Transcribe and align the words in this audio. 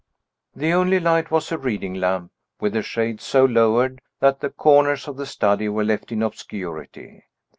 The 0.55 0.73
only 0.73 0.99
light 0.99 1.29
was 1.29 1.51
a 1.51 1.59
reading 1.59 1.93
lamp, 1.93 2.31
with 2.59 2.73
the 2.73 2.81
shade 2.81 3.21
so 3.21 3.45
lowered 3.45 4.01
that 4.19 4.39
the 4.39 4.49
corners 4.49 5.07
of 5.07 5.15
the 5.15 5.27
study 5.27 5.69
were 5.69 5.85
left 5.85 6.11
in 6.11 6.23
obscurity. 6.23 7.25